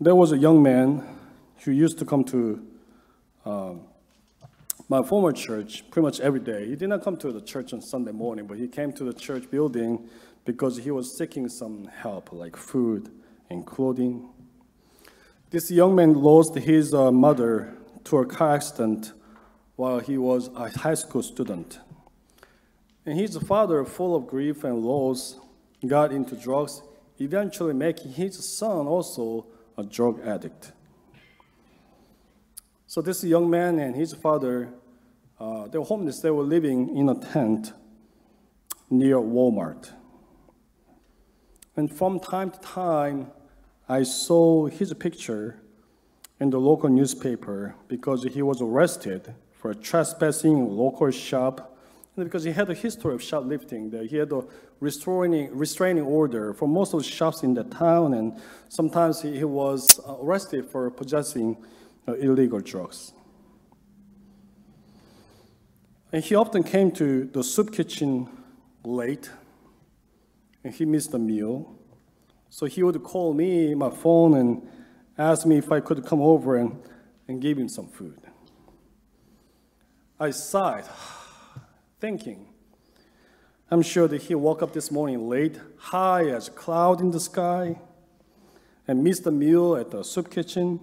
There 0.00 0.14
was 0.14 0.32
a 0.32 0.38
young 0.38 0.62
man 0.62 1.13
who 1.64 1.72
used 1.72 1.98
to 1.98 2.04
come 2.04 2.24
to 2.24 2.62
um, 3.46 3.80
my 4.88 5.02
former 5.02 5.32
church 5.32 5.88
pretty 5.90 6.04
much 6.04 6.20
every 6.20 6.40
day. 6.40 6.66
He 6.66 6.76
did 6.76 6.88
not 6.88 7.02
come 7.02 7.16
to 7.18 7.32
the 7.32 7.40
church 7.40 7.72
on 7.72 7.80
Sunday 7.80 8.12
morning, 8.12 8.46
but 8.46 8.58
he 8.58 8.68
came 8.68 8.92
to 8.92 9.04
the 9.04 9.14
church 9.14 9.50
building 9.50 10.08
because 10.44 10.76
he 10.76 10.90
was 10.90 11.16
seeking 11.16 11.48
some 11.48 11.86
help, 11.86 12.32
like 12.32 12.54
food 12.54 13.10
and 13.48 13.66
clothing. 13.66 14.28
This 15.50 15.70
young 15.70 15.94
man 15.94 16.14
lost 16.14 16.54
his 16.54 16.92
uh, 16.92 17.10
mother 17.10 17.74
to 18.04 18.18
a 18.18 18.26
car 18.26 18.56
accident 18.56 19.12
while 19.76 20.00
he 20.00 20.18
was 20.18 20.50
a 20.54 20.68
high 20.78 20.94
school 20.94 21.22
student. 21.22 21.78
And 23.06 23.18
his 23.18 23.36
father, 23.38 23.84
full 23.84 24.14
of 24.14 24.26
grief 24.26 24.64
and 24.64 24.80
loss, 24.80 25.38
got 25.86 26.12
into 26.12 26.36
drugs, 26.36 26.82
eventually 27.18 27.72
making 27.72 28.12
his 28.12 28.56
son 28.56 28.86
also 28.86 29.46
a 29.78 29.82
drug 29.82 30.20
addict. 30.26 30.72
So 32.94 33.02
this 33.02 33.24
young 33.24 33.50
man 33.50 33.80
and 33.80 33.96
his 33.96 34.12
father, 34.12 34.72
uh, 35.40 35.66
they 35.66 35.78
were 35.78 35.84
homeless. 35.84 36.20
They 36.20 36.30
were 36.30 36.44
living 36.44 36.96
in 36.96 37.08
a 37.08 37.16
tent 37.16 37.72
near 38.88 39.16
Walmart. 39.16 39.90
And 41.74 41.92
from 41.92 42.20
time 42.20 42.52
to 42.52 42.60
time, 42.60 43.32
I 43.88 44.04
saw 44.04 44.66
his 44.66 44.94
picture 44.94 45.60
in 46.38 46.50
the 46.50 46.60
local 46.60 46.88
newspaper 46.88 47.74
because 47.88 48.22
he 48.22 48.42
was 48.42 48.62
arrested 48.62 49.34
for 49.54 49.74
trespassing 49.74 50.76
local 50.76 51.10
shop 51.10 51.76
and 52.14 52.24
because 52.24 52.44
he 52.44 52.52
had 52.52 52.70
a 52.70 52.74
history 52.74 53.12
of 53.12 53.20
shoplifting. 53.20 53.90
He 54.08 54.18
had 54.18 54.30
a 54.30 54.44
restraining, 54.78 55.50
restraining 55.52 56.04
order 56.04 56.54
for 56.54 56.68
most 56.68 56.94
of 56.94 57.02
the 57.02 57.08
shops 57.08 57.42
in 57.42 57.54
the 57.54 57.64
town, 57.64 58.14
and 58.14 58.40
sometimes 58.68 59.20
he, 59.20 59.36
he 59.36 59.42
was 59.42 59.98
arrested 60.06 60.70
for 60.70 60.88
possessing 60.92 61.56
uh, 61.56 61.66
illegal 62.06 62.60
drugs. 62.60 63.12
And 66.12 66.22
he 66.22 66.34
often 66.34 66.62
came 66.62 66.92
to 66.92 67.24
the 67.24 67.42
soup 67.42 67.72
kitchen 67.72 68.28
late 68.84 69.30
and 70.62 70.72
he 70.72 70.84
missed 70.84 71.12
the 71.12 71.18
meal. 71.18 71.76
So 72.50 72.66
he 72.66 72.82
would 72.82 73.02
call 73.02 73.34
me, 73.34 73.74
my 73.74 73.90
phone, 73.90 74.34
and 74.34 74.68
ask 75.18 75.46
me 75.46 75.58
if 75.58 75.72
I 75.72 75.80
could 75.80 76.06
come 76.06 76.22
over 76.22 76.56
and, 76.56 76.80
and 77.26 77.40
give 77.40 77.58
him 77.58 77.68
some 77.68 77.88
food. 77.88 78.20
I 80.18 80.30
sighed, 80.30 80.84
thinking, 82.00 82.48
I'm 83.70 83.82
sure 83.82 84.06
that 84.06 84.22
he 84.22 84.34
woke 84.34 84.62
up 84.62 84.72
this 84.72 84.90
morning 84.90 85.28
late, 85.28 85.58
high 85.76 86.26
as 86.26 86.48
a 86.48 86.52
cloud 86.52 87.00
in 87.00 87.10
the 87.10 87.18
sky, 87.18 87.80
and 88.86 89.02
missed 89.02 89.24
the 89.24 89.32
meal 89.32 89.74
at 89.74 89.90
the 89.90 90.04
soup 90.04 90.30
kitchen. 90.30 90.78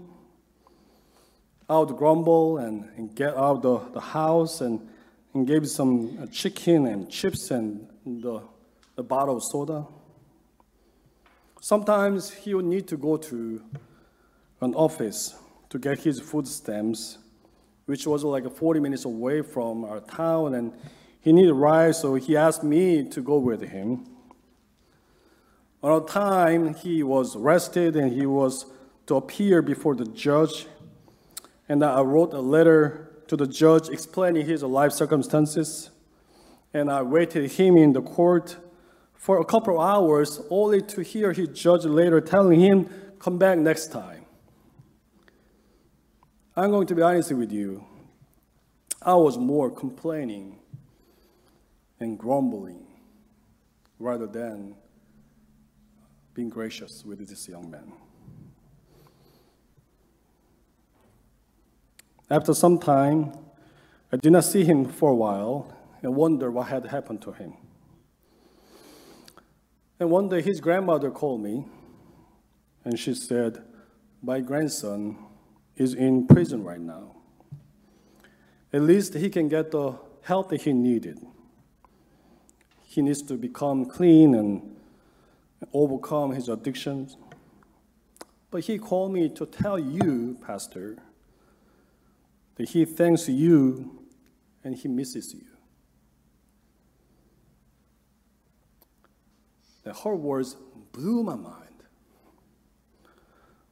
Would 1.80 1.98
grumble 1.98 2.58
and, 2.58 2.90
and 2.98 3.16
get 3.16 3.36
out 3.36 3.62
the, 3.62 3.80
the 3.94 4.02
house 4.02 4.62
and, 4.62 4.88
and 5.34 5.48
gave 5.48 5.68
some 5.70 6.18
uh, 6.22 6.26
chicken 6.28 6.86
and 6.86 7.10
chips 7.10 7.50
and 7.50 7.88
the 8.06 8.42
a 8.98 9.04
bottle 9.04 9.38
of 9.38 9.44
soda. 9.44 9.86
Sometimes 11.60 12.30
he 12.32 12.54
would 12.54 12.66
need 12.66 12.88
to 12.88 12.98
go 12.98 13.18
to 13.18 13.62
an 14.62 14.76
office 14.76 15.36
to 15.70 15.80
get 15.80 16.00
his 16.00 16.20
food 16.20 16.48
stamps, 16.48 17.18
which 17.86 18.06
was 18.06 18.24
like 18.24 18.50
40 18.52 18.80
minutes 18.80 19.06
away 19.06 19.42
from 19.42 19.86
our 19.86 20.02
town, 20.02 20.56
and 20.56 20.74
he 21.22 21.32
needed 21.32 21.54
ride, 21.54 21.96
so 21.96 22.16
he 22.16 22.36
asked 22.36 22.64
me 22.64 23.08
to 23.10 23.22
go 23.22 23.38
with 23.38 23.62
him. 23.62 24.06
On 25.84 26.02
a 26.02 26.06
time, 26.06 26.76
he 26.76 27.02
was 27.02 27.36
arrested 27.36 27.96
and 27.96 28.12
he 28.12 28.26
was 28.26 28.66
to 29.08 29.16
appear 29.16 29.62
before 29.62 29.96
the 29.96 30.06
judge, 30.06 30.68
and 31.72 31.86
I 31.86 32.02
wrote 32.02 32.34
a 32.34 32.42
letter 32.42 33.24
to 33.28 33.38
the 33.38 33.48
judge 33.48 33.88
explaining 33.88 34.46
his 34.46 34.62
life 34.62 34.92
circumstances, 34.92 35.90
and 36.74 36.92
I 36.92 37.02
waited 37.02 37.50
him 37.50 37.78
in 37.78 37.94
the 37.94 38.02
court 38.02 38.58
for 39.14 39.40
a 39.40 39.46
couple 39.46 39.80
of 39.80 39.88
hours 39.88 40.42
only 40.50 40.82
to 40.82 41.02
hear 41.02 41.32
his 41.32 41.48
judge 41.58 41.86
later 41.86 42.20
telling 42.20 42.60
him, 42.60 42.90
come 43.20 43.38
back 43.38 43.58
next 43.58 43.90
time. 43.90 44.26
I'm 46.58 46.72
going 46.72 46.88
to 46.88 46.94
be 46.94 47.04
honest 47.04 47.32
with 47.32 47.54
you. 47.54 47.86
I 49.02 49.14
was 49.14 49.38
more 49.38 49.72
complaining 49.72 50.60
and 52.02 52.20
grumbling 52.20 52.86
rather 53.98 54.28
than 54.28 54.76
being 56.34 56.50
gracious 56.50 57.06
with 57.06 57.26
this 57.30 57.48
young 57.48 57.72
man. 57.72 57.94
After 62.32 62.54
some 62.54 62.80
time, 62.80 63.34
I 64.10 64.16
did 64.16 64.32
not 64.32 64.46
see 64.46 64.64
him 64.64 64.86
for 64.86 65.12
a 65.12 65.16
while 65.16 65.68
and 66.02 66.16
wondered 66.16 66.52
what 66.52 66.70
had 66.70 66.86
happened 66.86 67.22
to 67.24 67.34
him. 67.34 67.56
And 70.00 70.10
one 70.10 70.30
day 70.30 70.42
his 70.42 70.62
grandmother 70.62 71.12
called 71.12 71.44
me 71.44 71.66
and 72.86 72.98
she 72.98 73.16
said, 73.16 73.62
My 74.24 74.40
grandson 74.40 75.18
is 75.76 75.94
in 75.94 76.26
prison 76.26 76.64
right 76.64 76.80
now. 76.80 77.18
At 78.72 78.84
least 78.84 79.14
he 79.16 79.30
can 79.30 79.50
get 79.50 79.72
the 79.72 80.00
help 80.22 80.52
that 80.52 80.62
he 80.62 80.72
needed. 80.72 81.20
He 82.86 83.02
needs 83.02 83.22
to 83.24 83.34
become 83.34 83.86
clean 83.86 84.36
and 84.36 84.78
overcome 85.74 86.32
his 86.32 86.48
addictions. 86.48 87.18
But 88.52 88.62
he 88.62 88.78
called 88.78 89.12
me 89.12 89.28
to 89.28 89.46
tell 89.46 89.78
you, 89.78 90.38
Pastor, 90.42 90.98
that 92.62 92.70
he 92.70 92.86
thanks 92.86 93.28
you 93.28 94.04
and 94.64 94.76
he 94.76 94.88
misses 94.88 95.34
you. 95.34 95.48
The 99.82 99.92
whole 99.92 100.16
words 100.16 100.56
blew 100.92 101.24
my 101.24 101.34
mind. 101.34 101.58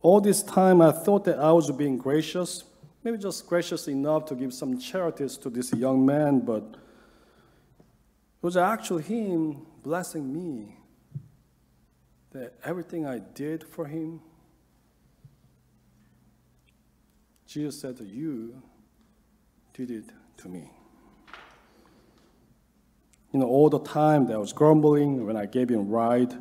All 0.01 0.19
this 0.19 0.41
time, 0.41 0.81
I 0.81 0.91
thought 0.91 1.23
that 1.25 1.37
I 1.37 1.51
was 1.51 1.69
being 1.69 1.99
gracious, 1.99 2.63
maybe 3.03 3.19
just 3.19 3.45
gracious 3.45 3.87
enough 3.87 4.25
to 4.25 4.33
give 4.33 4.55
some 4.55 4.79
charities 4.79 5.37
to 5.37 5.51
this 5.51 5.71
young 5.71 6.03
man, 6.03 6.39
but 6.39 6.63
it 6.63 8.41
was 8.41 8.57
actually 8.57 9.03
him 9.03 9.67
blessing 9.83 10.33
me. 10.33 10.77
That 12.31 12.55
everything 12.65 13.05
I 13.05 13.19
did 13.19 13.63
for 13.63 13.85
him, 13.85 14.19
Jesus 17.45 17.79
said 17.79 17.97
to 17.97 18.03
you, 18.03 18.63
did 19.85 19.91
it 19.91 20.09
to 20.35 20.49
me. 20.49 20.69
You 23.31 23.39
know, 23.39 23.45
all 23.45 23.69
the 23.69 23.79
time 23.79 24.27
that 24.27 24.33
I 24.33 24.37
was 24.37 24.51
grumbling 24.51 25.25
when 25.25 25.37
I 25.37 25.45
gave 25.45 25.69
him 25.69 25.79
a 25.79 25.83
ride 25.83 26.33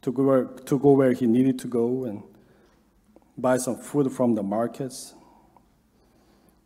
to 0.00 0.10
go 0.10 0.24
where, 0.24 0.44
to 0.46 0.78
go 0.80 0.90
where 0.90 1.12
he 1.12 1.28
needed 1.28 1.60
to 1.60 1.68
go 1.68 2.06
and 2.06 2.24
buy 3.38 3.58
some 3.58 3.76
food 3.76 4.10
from 4.10 4.34
the 4.34 4.42
markets. 4.42 5.14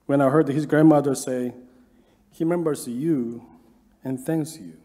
When 0.06 0.22
I 0.22 0.30
heard 0.30 0.48
his 0.48 0.64
grandmother 0.64 1.14
say, 1.14 1.52
he 2.32 2.44
remembers 2.44 2.88
you 2.88 3.44
and 4.02 4.18
thanks 4.18 4.56
you. 4.56 4.78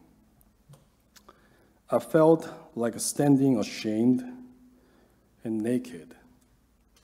I 1.89 1.99
felt 1.99 2.49
like 2.75 2.99
standing 2.99 3.57
ashamed 3.57 4.21
and 5.45 5.61
naked 5.61 6.13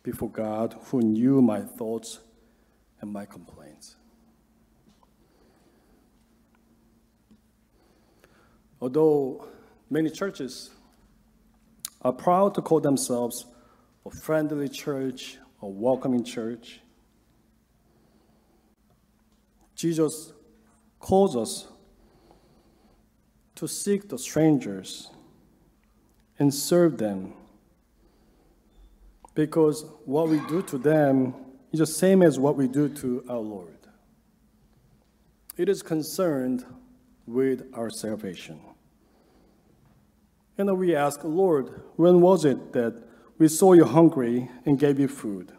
before 0.04 0.30
God 0.30 0.76
who 0.88 1.00
knew 1.00 1.42
my 1.42 1.62
thoughts 1.62 2.20
and 3.00 3.14
my 3.14 3.26
complaints. 3.26 3.96
Although 8.80 9.48
many 9.90 10.10
churches 10.10 10.72
are 12.02 12.14
proud 12.14 12.54
to 12.56 12.62
call 12.62 12.80
themselves 12.80 13.46
a 14.06 14.12
friendly 14.12 14.70
church, 14.70 15.38
a 15.62 15.68
welcoming 15.68 16.24
church, 16.24 16.80
Jesus 19.76 20.34
calls 21.00 21.36
us 21.36 21.68
to 23.56 23.68
seek 23.68 24.10
the 24.10 24.18
strangers 24.18 25.10
and 26.40 26.54
serve 26.54 26.98
them 26.98 27.34
because 29.34 29.86
what 30.06 30.30
we 30.30 30.40
do 30.48 30.62
to 30.64 30.78
them 30.78 31.34
is 31.72 31.80
the 31.80 31.86
same 31.86 32.24
as 32.24 32.40
what 32.40 32.56
we 32.56 32.68
do 32.68 32.90
to 32.90 33.24
our 33.30 33.38
Lord. 33.38 33.78
It 35.58 35.70
is 35.70 35.84
concerned 35.84 36.66
with 37.28 37.70
our 37.74 37.90
salvation. 37.90 38.60
And 40.58 40.76
we 40.78 40.96
ask, 40.96 41.20
Lord, 41.24 41.82
when 41.98 42.22
was 42.22 42.46
it 42.46 42.74
that 42.74 43.04
we 43.38 43.48
saw 43.48 43.74
you 43.74 43.86
hungry 43.86 44.50
and 44.66 44.80
gave 44.80 45.00
you 45.00 45.08
food? 45.08 45.52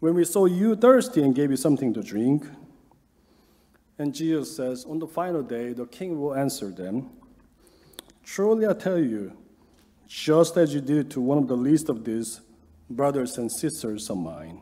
When 0.00 0.14
we 0.14 0.24
saw 0.24 0.46
you 0.46 0.76
thirsty 0.76 1.22
and 1.22 1.34
gave 1.34 1.50
you 1.50 1.56
something 1.56 1.92
to 1.92 2.02
drink? 2.02 2.46
And 3.98 4.14
Jesus 4.14 4.56
says, 4.56 4.86
On 4.88 4.98
the 4.98 5.06
final 5.06 5.42
day, 5.42 5.72
the 5.72 5.86
king 5.86 6.18
will 6.20 6.34
answer 6.34 6.70
them 6.70 7.10
Truly 8.24 8.66
I 8.66 8.72
tell 8.72 8.98
you, 8.98 9.36
just 10.08 10.56
as 10.56 10.72
you 10.74 10.80
did 10.80 11.10
to 11.10 11.20
one 11.20 11.38
of 11.38 11.46
the 11.46 11.56
least 11.56 11.88
of 11.88 12.04
these 12.04 12.40
brothers 12.88 13.36
and 13.36 13.52
sisters 13.52 14.08
of 14.08 14.16
mine, 14.16 14.60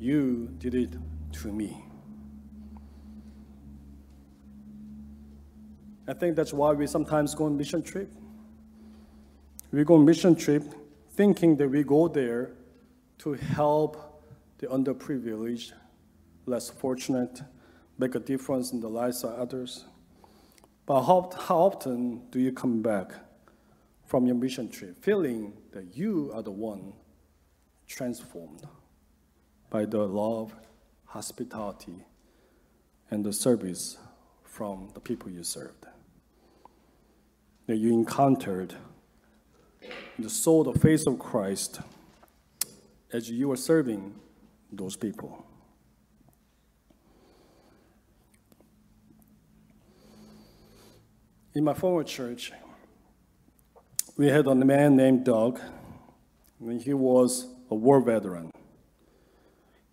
you 0.00 0.48
did 0.58 0.74
it 0.74 0.90
to 1.32 1.52
me. 1.52 1.85
I 6.08 6.14
think 6.14 6.36
that's 6.36 6.52
why 6.52 6.72
we 6.72 6.86
sometimes 6.86 7.34
go 7.34 7.46
on 7.46 7.56
mission 7.56 7.82
trip. 7.82 8.12
We 9.72 9.82
go 9.84 9.94
on 9.96 10.04
mission 10.04 10.36
trip 10.36 10.62
thinking 11.10 11.56
that 11.56 11.68
we 11.68 11.82
go 11.82 12.06
there 12.06 12.52
to 13.18 13.32
help 13.32 14.24
the 14.58 14.68
underprivileged, 14.68 15.72
less 16.46 16.70
fortunate, 16.70 17.42
make 17.98 18.14
a 18.14 18.20
difference 18.20 18.72
in 18.72 18.80
the 18.80 18.88
lives 18.88 19.24
of 19.24 19.34
others. 19.34 19.84
But 20.84 21.02
how, 21.02 21.30
how 21.36 21.58
often 21.58 22.22
do 22.30 22.38
you 22.38 22.52
come 22.52 22.82
back 22.82 23.12
from 24.04 24.26
your 24.26 24.36
mission 24.36 24.68
trip 24.68 25.02
feeling 25.02 25.54
that 25.72 25.96
you 25.96 26.30
are 26.32 26.42
the 26.42 26.52
one 26.52 26.92
transformed 27.88 28.62
by 29.70 29.84
the 29.84 30.06
love, 30.06 30.54
hospitality, 31.06 32.04
and 33.10 33.24
the 33.24 33.32
service 33.32 33.98
from 34.44 34.90
the 34.94 35.00
people 35.00 35.30
you 35.30 35.42
served? 35.42 35.86
That 37.66 37.76
you 37.76 37.92
encountered 37.92 38.74
the 40.18 40.30
soul, 40.30 40.64
the 40.64 40.78
face 40.78 41.06
of 41.06 41.18
Christ 41.18 41.80
as 43.12 43.30
you 43.30 43.48
were 43.48 43.56
serving 43.56 44.14
those 44.72 44.96
people. 44.96 45.44
In 51.54 51.64
my 51.64 51.74
former 51.74 52.04
church, 52.04 52.52
we 54.16 54.28
had 54.28 54.46
a 54.46 54.54
man 54.54 54.96
named 54.96 55.24
Doug, 55.24 55.60
and 56.60 56.80
he 56.80 56.92
was 56.92 57.48
a 57.70 57.74
war 57.74 58.00
veteran. 58.00 58.50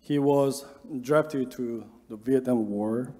He 0.00 0.18
was 0.18 0.66
drafted 1.00 1.50
to 1.52 1.86
the 2.08 2.16
Vietnam 2.16 2.68
War, 2.68 3.14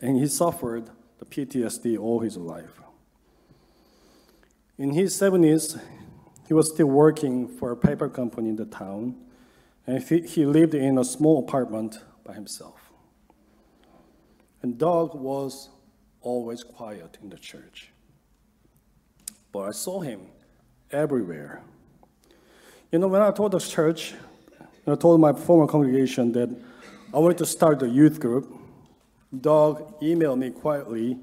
and 0.00 0.18
he 0.18 0.26
suffered 0.26 0.90
the 1.18 1.26
PTSD 1.26 1.98
all 1.98 2.20
his 2.20 2.36
life. 2.36 2.80
In 4.78 4.90
his 4.90 5.14
70s, 5.18 5.80
he 6.46 6.52
was 6.52 6.70
still 6.70 6.88
working 6.88 7.48
for 7.48 7.70
a 7.70 7.76
paper 7.76 8.10
company 8.10 8.50
in 8.50 8.56
the 8.56 8.66
town, 8.66 9.16
and 9.86 10.02
he 10.02 10.44
lived 10.44 10.74
in 10.74 10.98
a 10.98 11.04
small 11.04 11.38
apartment 11.38 12.00
by 12.24 12.34
himself. 12.34 12.92
And 14.60 14.76
Doug 14.76 15.14
was 15.14 15.70
always 16.20 16.62
quiet 16.62 17.16
in 17.22 17.30
the 17.30 17.38
church. 17.38 17.90
But 19.50 19.60
I 19.60 19.70
saw 19.70 20.00
him 20.00 20.26
everywhere. 20.90 21.62
You 22.92 22.98
know, 22.98 23.08
when 23.08 23.22
I 23.22 23.30
told 23.30 23.52
the 23.52 23.60
church, 23.60 24.14
I 24.86 24.94
told 24.94 25.20
my 25.20 25.32
former 25.32 25.66
congregation 25.66 26.32
that 26.32 26.50
I 27.14 27.18
wanted 27.18 27.38
to 27.38 27.46
start 27.46 27.82
a 27.82 27.88
youth 27.88 28.20
group, 28.20 28.52
Doug 29.40 30.00
emailed 30.00 30.38
me 30.38 30.50
quietly 30.50 31.18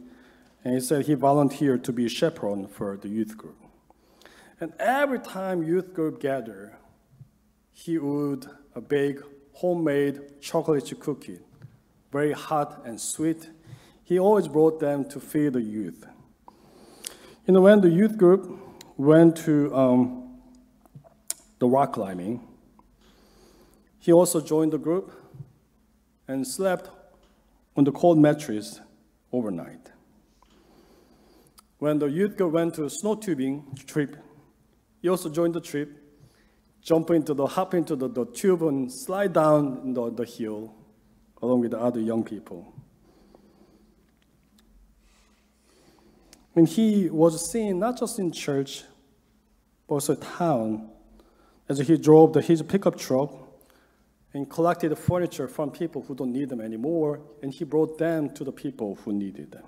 and 0.63 0.73
he 0.73 0.79
said 0.79 1.05
he 1.05 1.13
volunteered 1.13 1.83
to 1.83 1.91
be 1.91 2.05
a 2.05 2.09
chaperone 2.09 2.67
for 2.67 2.97
the 2.97 3.09
youth 3.09 3.37
group. 3.37 3.57
And 4.59 4.73
every 4.79 5.19
time 5.19 5.63
youth 5.63 5.93
group 5.93 6.21
gathered, 6.21 6.75
he 7.73 7.97
would 7.97 8.47
bake 8.87 9.19
homemade 9.53 10.41
chocolate 10.41 10.91
cookie, 10.99 11.39
very 12.11 12.31
hot 12.31 12.81
and 12.85 12.99
sweet. 12.99 13.49
He 14.03 14.19
always 14.19 14.47
brought 14.47 14.79
them 14.79 15.05
to 15.09 15.19
feed 15.19 15.53
the 15.53 15.61
youth. 15.61 16.05
You 17.45 17.53
know, 17.53 17.61
when 17.61 17.81
the 17.81 17.89
youth 17.89 18.17
group 18.17 18.59
went 18.95 19.35
to 19.37 19.75
um, 19.75 20.39
the 21.59 21.67
rock 21.67 21.93
climbing, 21.93 22.47
he 23.99 24.13
also 24.13 24.39
joined 24.39 24.73
the 24.73 24.77
group 24.77 25.11
and 26.27 26.47
slept 26.47 26.89
on 27.75 27.83
the 27.83 27.91
cold 27.91 28.17
mattress 28.17 28.79
overnight. 29.31 29.92
When 31.83 31.99
the 31.99 32.05
youth 32.05 32.37
girl 32.37 32.47
went 32.47 32.75
to 32.75 32.85
a 32.85 32.89
snow 32.89 33.15
tubing 33.15 33.77
trip, 33.87 34.15
he 35.01 35.09
also 35.09 35.29
joined 35.29 35.53
the 35.53 35.59
trip, 35.59 35.89
jump 36.81 37.09
into 37.09 37.33
the, 37.33 37.45
hop 37.45 37.73
into 37.73 37.97
the, 37.97 38.07
the 38.07 38.25
tube 38.25 38.63
and 38.63 38.89
slide 38.89 39.33
down 39.33 39.93
the, 39.93 40.09
the 40.09 40.23
hill 40.23 40.73
along 41.41 41.59
with 41.59 41.71
the 41.71 41.79
other 41.81 41.99
young 41.99 42.23
people. 42.23 42.73
And 46.55 46.69
he 46.69 47.09
was 47.09 47.51
seen 47.51 47.79
not 47.79 47.99
just 47.99 48.17
in 48.17 48.31
church, 48.31 48.85
but 49.85 49.95
also 49.95 50.15
town 50.15 50.89
as 51.67 51.79
he 51.79 51.97
drove 51.97 52.31
the, 52.31 52.41
his 52.41 52.61
pickup 52.61 52.97
truck 52.97 53.35
and 54.33 54.49
collected 54.49 54.97
furniture 54.97 55.49
from 55.49 55.69
people 55.69 56.01
who 56.01 56.15
don't 56.15 56.31
need 56.31 56.47
them 56.47 56.61
anymore, 56.61 57.19
and 57.41 57.53
he 57.53 57.65
brought 57.65 57.97
them 57.97 58.29
to 58.35 58.45
the 58.45 58.53
people 58.53 58.95
who 59.03 59.11
needed 59.11 59.51
them. 59.51 59.65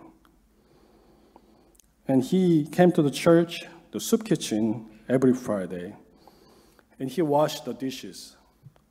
And 2.07 2.23
he 2.23 2.65
came 2.65 2.91
to 2.93 3.01
the 3.01 3.11
church, 3.11 3.63
the 3.91 3.99
soup 3.99 4.25
kitchen, 4.25 4.85
every 5.09 5.33
Friday, 5.33 5.95
and 6.99 7.09
he 7.09 7.21
washed 7.21 7.65
the 7.65 7.73
dishes 7.73 8.35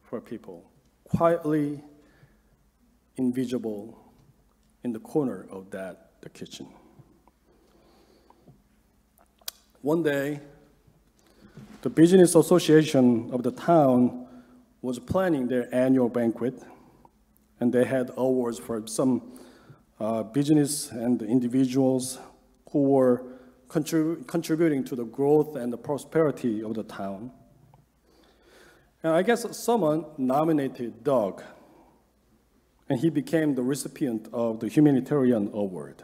for 0.02 0.20
people, 0.20 0.70
quietly, 1.04 1.82
invisible, 3.16 3.98
in 4.82 4.92
the 4.92 4.98
corner 5.00 5.46
of 5.50 5.70
that, 5.70 6.10
the 6.20 6.28
kitchen. 6.28 6.68
One 9.80 10.02
day, 10.02 10.40
the 11.82 11.90
business 11.90 12.34
association 12.34 13.30
of 13.32 13.42
the 13.42 13.50
town 13.50 14.26
was 14.82 14.98
planning 14.98 15.48
their 15.48 15.72
annual 15.74 16.08
banquet, 16.08 16.62
and 17.60 17.72
they 17.72 17.84
had 17.84 18.10
awards 18.16 18.58
for 18.58 18.86
some 18.86 19.38
uh, 20.00 20.22
business 20.22 20.90
and 20.90 21.22
individuals 21.22 22.18
who 22.74 22.82
were 22.82 23.22
contrib- 23.68 24.26
contributing 24.26 24.82
to 24.82 24.96
the 24.96 25.04
growth 25.04 25.54
and 25.54 25.72
the 25.72 25.76
prosperity 25.78 26.60
of 26.60 26.74
the 26.74 26.82
town. 26.82 27.30
And 29.00 29.12
I 29.12 29.22
guess 29.22 29.46
someone 29.56 30.04
nominated 30.18 31.04
Doug, 31.04 31.40
and 32.88 32.98
he 32.98 33.10
became 33.10 33.54
the 33.54 33.62
recipient 33.62 34.28
of 34.32 34.58
the 34.58 34.66
humanitarian 34.68 35.50
award. 35.54 36.02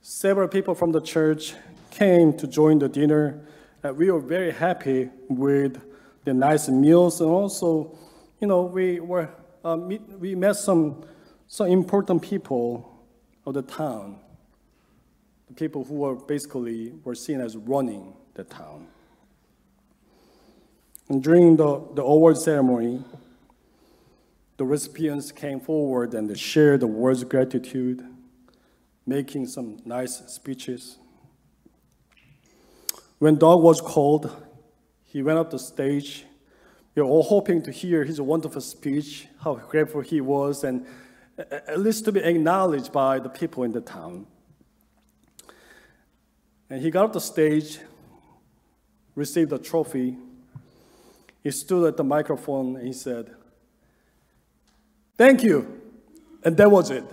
Several 0.00 0.46
people 0.46 0.76
from 0.76 0.92
the 0.92 1.00
church 1.00 1.54
came 1.90 2.32
to 2.34 2.46
join 2.46 2.78
the 2.78 2.88
dinner, 2.88 3.40
and 3.82 3.96
we 3.96 4.12
were 4.12 4.20
very 4.20 4.52
happy 4.52 5.10
with 5.28 5.82
the 6.24 6.34
nice 6.34 6.68
meals, 6.68 7.20
and 7.20 7.28
also, 7.28 7.98
you 8.40 8.46
know, 8.46 8.62
we 8.62 9.00
were 9.00 9.28
uh, 9.64 9.74
meet, 9.74 10.02
we 10.20 10.36
met 10.36 10.54
some 10.54 11.04
some 11.48 11.66
important 11.66 12.22
people 12.22 13.04
of 13.44 13.54
the 13.54 13.62
town, 13.62 14.20
the 15.46 15.54
people 15.54 15.84
who 15.84 15.94
were 15.94 16.14
basically 16.14 16.92
were 17.04 17.14
seen 17.14 17.40
as 17.40 17.56
running 17.56 18.14
the 18.34 18.44
town. 18.44 18.86
And 21.08 21.22
during 21.22 21.56
the, 21.56 21.82
the 21.94 22.02
award 22.02 22.36
ceremony, 22.36 23.04
the 24.56 24.64
recipients 24.64 25.30
came 25.32 25.60
forward 25.60 26.14
and 26.14 26.28
they 26.28 26.34
shared 26.34 26.80
the 26.80 26.86
words 26.86 27.22
of 27.22 27.28
gratitude, 27.28 28.04
making 29.06 29.46
some 29.46 29.78
nice 29.84 30.16
speeches. 30.26 30.98
When 33.18 33.36
Doug 33.36 33.62
was 33.62 33.80
called, 33.80 34.30
he 35.04 35.22
went 35.22 35.38
up 35.38 35.50
the 35.50 35.58
stage. 35.58 36.24
We 36.94 37.02
were 37.02 37.08
all 37.08 37.22
hoping 37.22 37.62
to 37.62 37.70
hear 37.70 38.04
his 38.04 38.20
wonderful 38.20 38.60
speech, 38.60 39.28
how 39.42 39.54
grateful 39.54 40.00
he 40.00 40.20
was, 40.20 40.64
and 40.64 40.86
at 41.38 41.78
least 41.78 42.04
to 42.06 42.12
be 42.12 42.20
acknowledged 42.20 42.92
by 42.92 43.18
the 43.18 43.28
people 43.28 43.62
in 43.62 43.72
the 43.72 43.80
town. 43.80 44.26
And 46.68 46.82
he 46.82 46.90
got 46.90 47.04
up 47.04 47.12
the 47.12 47.20
stage, 47.20 47.78
received 49.14 49.52
a 49.52 49.58
trophy. 49.58 50.16
He 51.42 51.50
stood 51.50 51.86
at 51.86 51.96
the 51.96 52.04
microphone 52.04 52.76
and 52.76 52.86
he 52.86 52.92
said, 52.92 53.34
Thank 55.16 55.42
you. 55.42 55.80
And 56.44 56.56
that 56.56 56.70
was 56.70 56.90
it. 56.90 57.04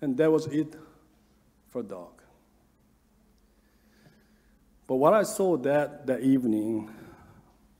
and 0.00 0.16
that 0.18 0.30
was 0.30 0.46
it 0.48 0.76
for 1.70 1.82
Doug. 1.82 2.20
But 4.86 4.96
what 4.96 5.14
I 5.14 5.22
saw 5.22 5.56
that, 5.56 6.06
that 6.06 6.20
evening 6.20 6.90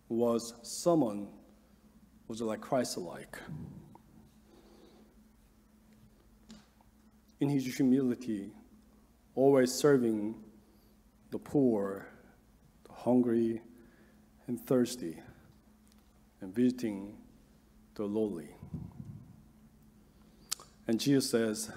was 0.08 0.54
someone 0.62 1.28
was 2.26 2.40
like 2.40 2.60
Christ-like. 2.60 3.38
In 7.44 7.50
his 7.50 7.76
humility, 7.76 8.52
always 9.34 9.70
serving 9.70 10.34
the 11.30 11.38
poor, 11.38 12.06
the 12.86 12.92
hungry, 12.94 13.60
and 14.46 14.58
thirsty, 14.66 15.18
and 16.40 16.54
visiting 16.54 17.18
the 17.96 18.04
lowly. 18.04 18.48
And 20.88 20.98
Jesus 20.98 21.28
says, 21.28 21.70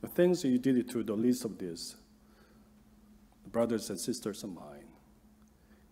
The 0.00 0.08
things 0.08 0.42
you 0.42 0.56
did 0.58 0.88
to 0.88 1.02
the 1.02 1.12
least 1.12 1.44
of 1.44 1.58
these, 1.58 1.96
the 3.44 3.50
brothers 3.50 3.90
and 3.90 4.00
sisters 4.00 4.42
of 4.42 4.54
mine, 4.54 4.88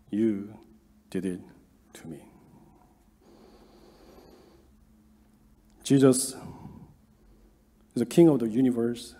you 0.08 0.54
did 1.10 1.26
it 1.26 1.40
to 1.92 2.08
me. 2.08 2.22
Jesus 5.84 6.34
the 7.98 8.06
King 8.06 8.28
of 8.28 8.38
the 8.40 8.48
universe. 8.48 9.14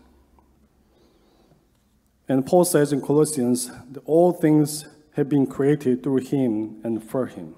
And 2.28 2.44
Paul 2.44 2.64
says 2.64 2.92
in 2.92 3.00
Colossians 3.00 3.70
that 3.90 4.02
all 4.04 4.32
things 4.32 4.86
have 5.12 5.28
been 5.28 5.46
created 5.46 6.02
through 6.02 6.18
him 6.18 6.80
and 6.84 7.02
for 7.02 7.26
him. 7.26 7.54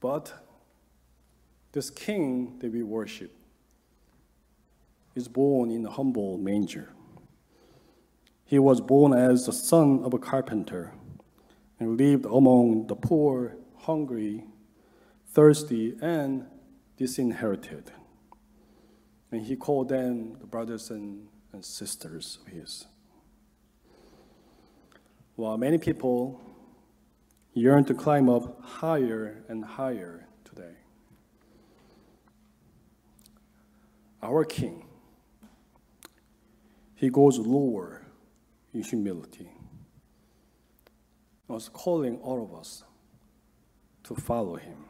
But 0.00 0.32
this 1.72 1.90
king 1.90 2.58
that 2.60 2.72
we 2.72 2.82
worship 2.82 3.34
is 5.14 5.28
born 5.28 5.70
in 5.70 5.84
a 5.84 5.90
humble 5.90 6.38
manger. 6.38 6.92
He 8.44 8.58
was 8.58 8.80
born 8.80 9.12
as 9.12 9.46
the 9.46 9.52
son 9.52 10.02
of 10.04 10.14
a 10.14 10.18
carpenter 10.18 10.92
and 11.78 11.98
lived 11.98 12.24
among 12.24 12.86
the 12.86 12.96
poor, 12.96 13.56
hungry, 13.76 14.44
thirsty, 15.32 15.96
and 16.00 16.46
disinherited. 16.96 17.90
And 19.30 19.42
he 19.42 19.56
called 19.56 19.88
them 19.88 20.36
the 20.40 20.46
brothers 20.46 20.90
and, 20.90 21.28
and 21.52 21.64
sisters 21.64 22.38
of 22.40 22.52
his. 22.52 22.86
While 25.36 25.58
many 25.58 25.78
people 25.78 26.40
yearn 27.52 27.84
to 27.84 27.94
climb 27.94 28.28
up 28.28 28.62
higher 28.62 29.44
and 29.48 29.64
higher 29.64 30.26
today, 30.44 30.76
our 34.22 34.44
King, 34.44 34.86
he 36.94 37.10
goes 37.10 37.38
lower 37.38 38.02
in 38.72 38.82
humility 38.82 39.50
was 41.48 41.68
calling 41.70 42.18
all 42.18 42.42
of 42.44 42.54
us 42.54 42.84
to 44.04 44.14
follow 44.14 44.56
him. 44.56 44.84